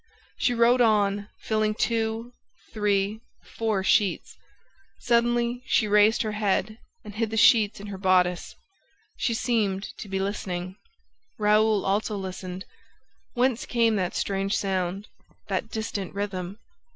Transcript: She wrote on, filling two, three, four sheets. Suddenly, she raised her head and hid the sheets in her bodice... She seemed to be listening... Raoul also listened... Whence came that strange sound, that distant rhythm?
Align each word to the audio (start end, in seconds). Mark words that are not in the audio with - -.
She 0.39 0.55
wrote 0.55 0.81
on, 0.81 1.27
filling 1.41 1.75
two, 1.75 2.33
three, 2.73 3.21
four 3.55 3.83
sheets. 3.83 4.35
Suddenly, 4.97 5.61
she 5.67 5.87
raised 5.87 6.23
her 6.23 6.31
head 6.31 6.79
and 7.05 7.13
hid 7.13 7.29
the 7.29 7.37
sheets 7.37 7.79
in 7.79 7.85
her 7.85 7.99
bodice... 7.99 8.55
She 9.17 9.35
seemed 9.35 9.87
to 9.99 10.09
be 10.09 10.17
listening... 10.17 10.75
Raoul 11.37 11.85
also 11.85 12.17
listened... 12.17 12.65
Whence 13.35 13.67
came 13.67 13.95
that 13.97 14.15
strange 14.15 14.57
sound, 14.57 15.07
that 15.49 15.69
distant 15.69 16.15
rhythm? 16.15 16.57